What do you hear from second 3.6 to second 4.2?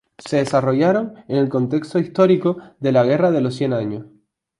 Años.